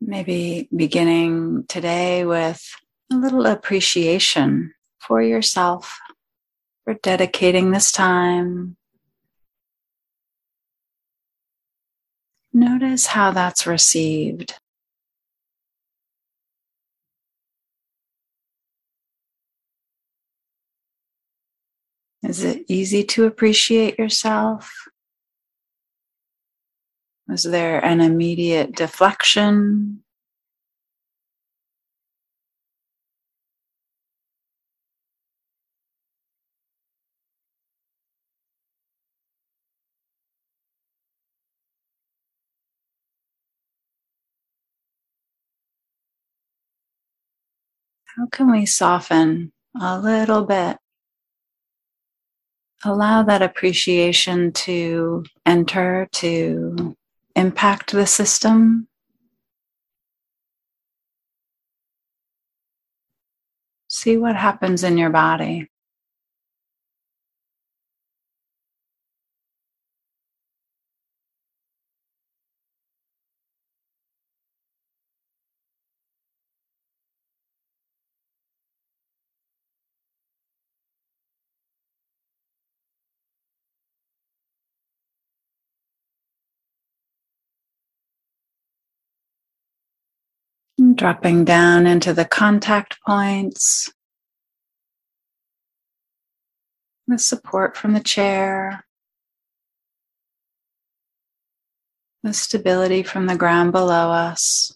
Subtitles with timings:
[0.00, 2.62] Maybe beginning today with
[3.10, 5.98] a little appreciation for yourself
[6.84, 8.76] for dedicating this time.
[12.52, 14.54] Notice how that's received.
[22.22, 24.88] Is it easy to appreciate yourself?
[27.28, 30.02] Was there an immediate deflection?
[48.16, 50.78] How can we soften a little bit?
[52.84, 56.96] Allow that appreciation to enter, to
[57.36, 58.88] impact the system.
[63.88, 65.70] See what happens in your body.
[90.96, 93.92] Dropping down into the contact points,
[97.06, 98.84] the support from the chair,
[102.22, 104.72] the stability from the ground below us.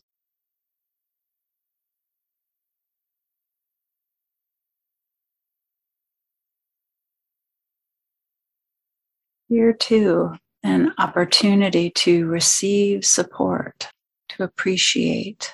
[9.49, 13.91] Here too, an opportunity to receive support,
[14.29, 15.53] to appreciate.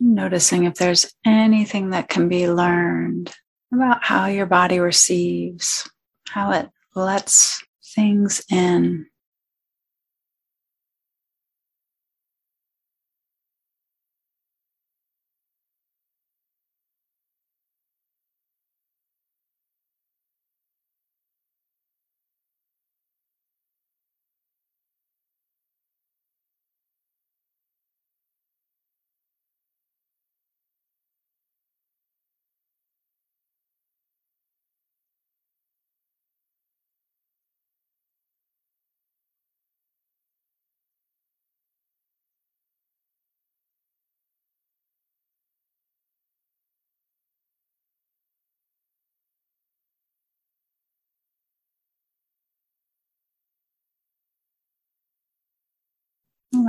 [0.00, 3.30] Noticing if there's anything that can be learned
[3.72, 5.88] about how your body receives,
[6.28, 7.62] how it lets
[7.94, 9.06] things in.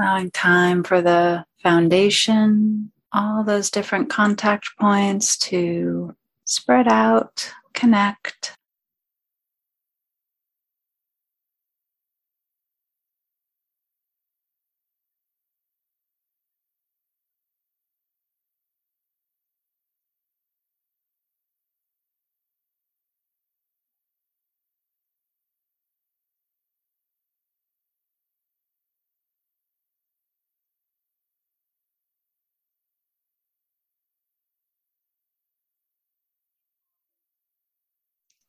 [0.02, 8.58] Allowing time for the foundation, all those different contact points to spread out, connect.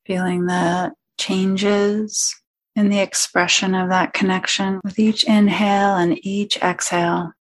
[0.07, 2.35] Feeling the changes
[2.75, 7.33] in the expression of that connection with each inhale and each exhale.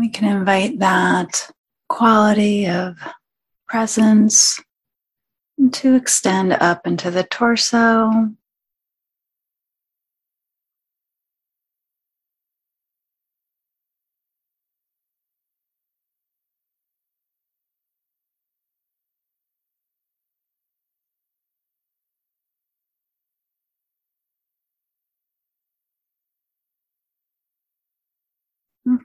[0.00, 1.50] We can invite that
[1.90, 2.96] quality of
[3.68, 4.58] presence
[5.72, 8.30] to extend up into the torso.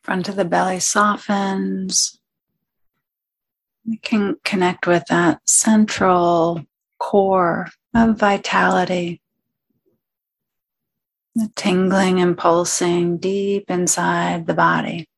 [0.05, 2.19] Front of the belly softens.
[3.87, 6.63] We can connect with that central
[6.99, 9.19] core of vitality,
[11.33, 15.09] the tingling and pulsing deep inside the body.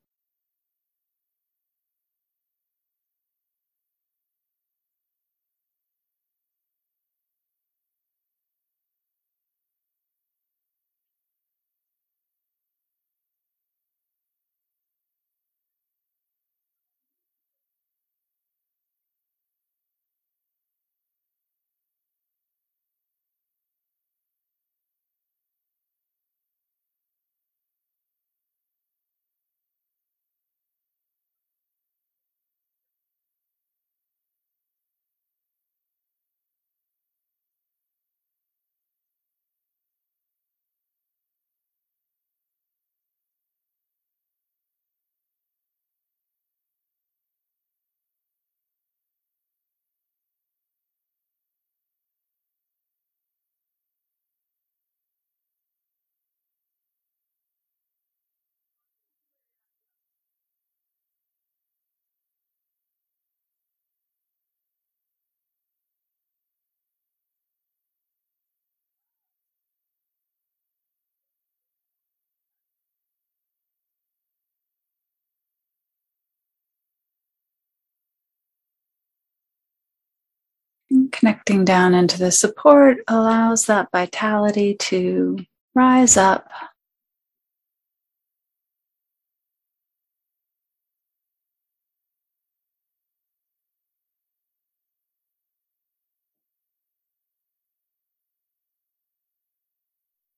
[81.18, 85.36] Connecting down into the support allows that vitality to
[85.74, 86.48] rise up.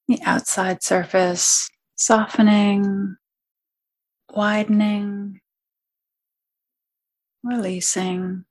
[0.08, 3.18] The outside surface softening,
[4.34, 5.42] widening,
[7.44, 8.46] releasing.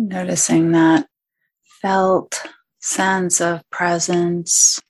[0.00, 1.08] Noticing that
[1.82, 2.46] felt
[2.78, 4.80] sense of presence,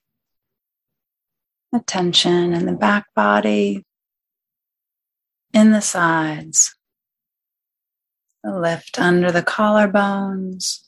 [1.74, 3.86] attention in the back body,
[5.54, 6.76] in the sides,
[8.44, 10.87] the lift under the collarbones.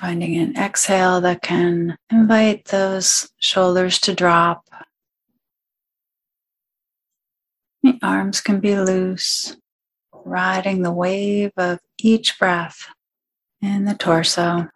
[0.00, 4.64] Finding an exhale that can invite those shoulders to drop.
[7.82, 9.58] The arms can be loose,
[10.24, 12.86] riding the wave of each breath
[13.60, 14.68] in the torso.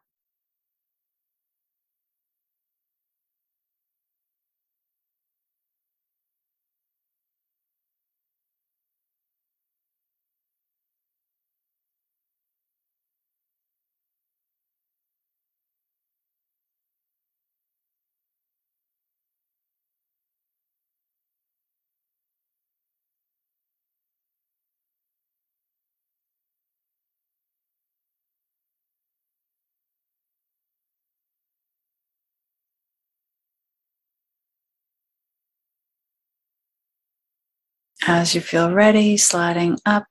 [38.06, 40.06] As you feel ready, sliding up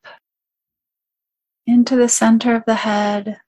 [1.66, 3.40] into the center of the head.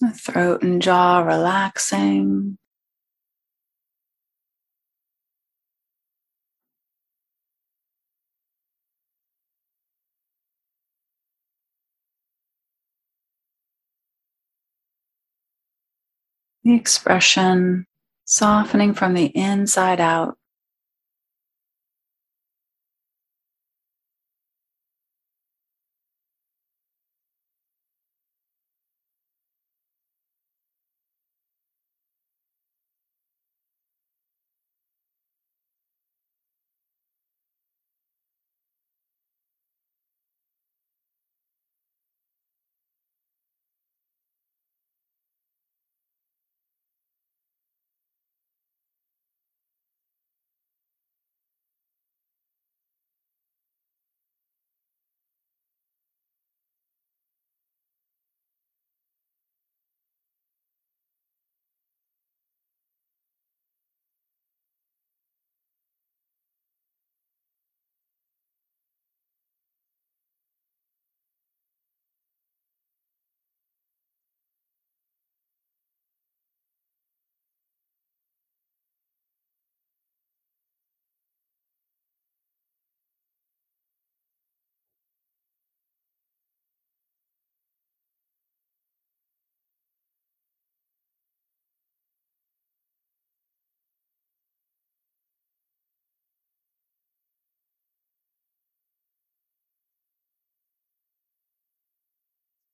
[0.00, 2.56] The throat and jaw relaxing.
[16.68, 17.86] The expression
[18.26, 20.36] softening from the inside out.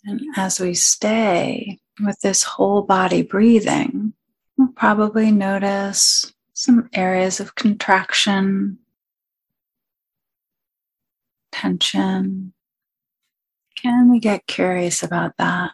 [0.07, 4.13] And as we stay with this whole body breathing,
[4.57, 8.79] we'll probably notice some areas of contraction,
[11.53, 12.53] tension.
[13.77, 15.73] Can we get curious about that?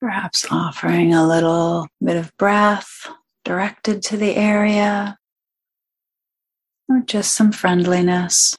[0.00, 3.08] Perhaps offering a little bit of breath
[3.44, 5.16] directed to the area
[6.88, 8.56] or just some friendliness.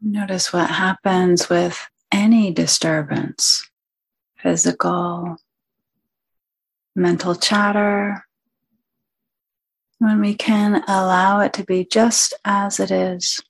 [0.00, 3.68] Notice what happens with any disturbance
[4.36, 5.36] physical,
[6.94, 8.24] mental chatter,
[9.98, 13.40] when we can allow it to be just as it is.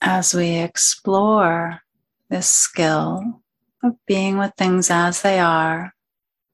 [0.00, 1.80] As we explore
[2.28, 3.42] this skill
[3.82, 5.94] of being with things as they are,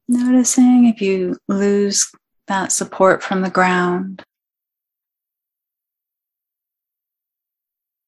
[0.08, 2.10] noticing if you lose
[2.48, 4.22] that support from the ground,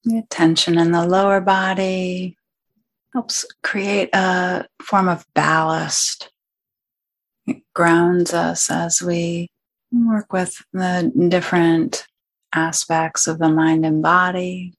[0.05, 2.37] the tension in the lower body
[3.13, 6.31] helps create a form of ballast.
[7.47, 9.49] It grounds us as we
[9.93, 12.07] work with the different
[12.55, 14.75] aspects of the mind and body.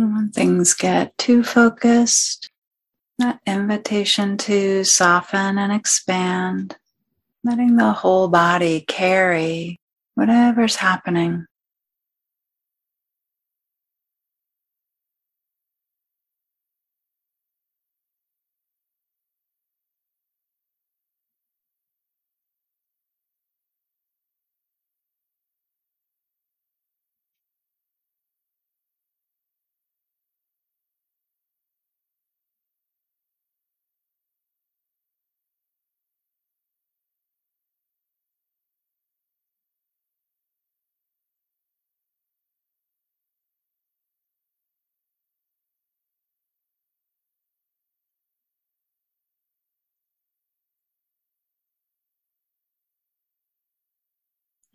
[0.00, 2.50] When things get too focused,
[3.18, 6.76] that invitation to soften and expand,
[7.42, 9.80] letting the whole body carry
[10.14, 11.47] whatever's happening.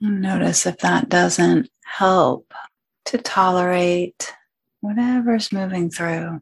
[0.05, 2.53] Notice if that doesn't help
[3.05, 4.33] to tolerate
[4.81, 6.41] whatever's moving through.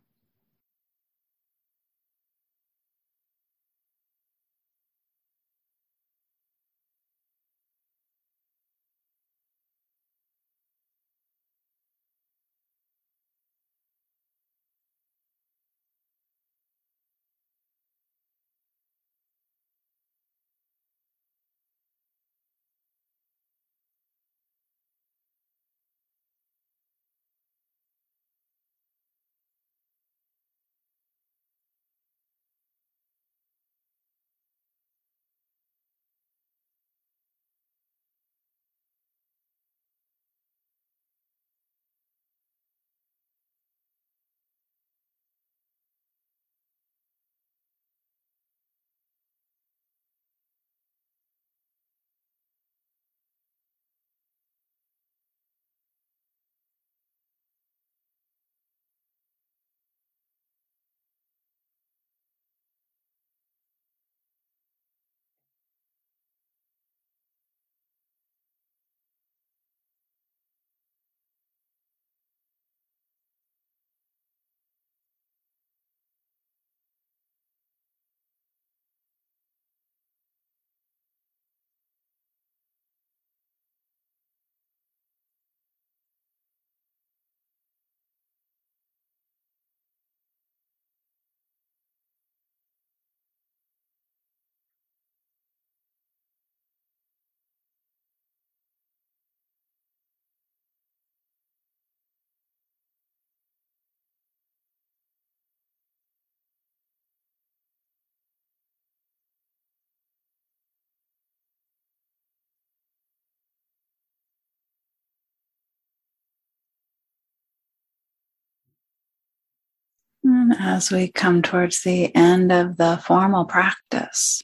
[120.49, 124.41] As we come towards the end of the formal practice,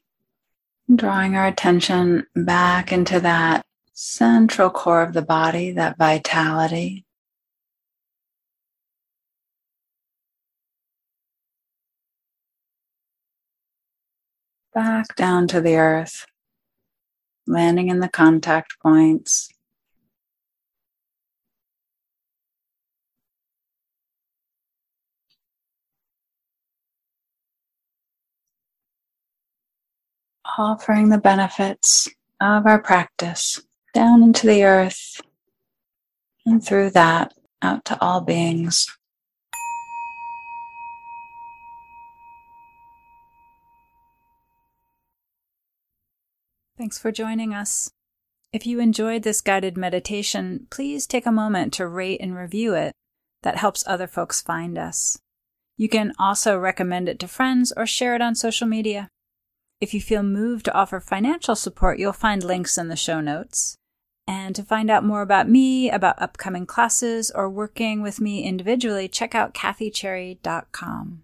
[0.93, 7.03] drawing our attention back into that central core of the body, that vitality.
[14.75, 16.27] Back down to the earth,
[17.47, 19.49] landing in the contact points.
[30.57, 32.07] Offering the benefits
[32.39, 33.61] of our practice
[33.93, 35.21] down into the earth
[36.45, 38.87] and through that out to all beings.
[46.77, 47.89] Thanks for joining us.
[48.53, 52.93] If you enjoyed this guided meditation, please take a moment to rate and review it.
[53.41, 55.17] That helps other folks find us.
[55.75, 59.09] You can also recommend it to friends or share it on social media.
[59.79, 63.77] If you feel moved to offer financial support, you'll find links in the show notes.
[64.27, 69.07] And to find out more about me, about upcoming classes, or working with me individually,
[69.07, 71.23] check out kathycherry.com.